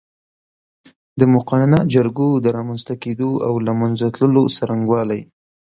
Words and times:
د 1.19 1.21
مقننه 1.35 1.79
جرګو 1.93 2.29
د 2.43 2.45
رامنځ 2.57 2.81
ته 2.87 2.93
کېدو 3.03 3.29
او 3.47 3.53
له 3.65 3.73
منځه 3.81 4.05
تللو 4.15 4.43
څرنګوالی 4.55 5.21